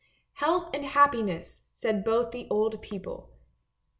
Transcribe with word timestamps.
"Health 0.41 0.71
and 0.73 0.83
happiness!" 0.83 1.61
said 1.71 2.03
both 2.03 2.31
the 2.31 2.47
old 2.49 2.81
people. 2.81 3.29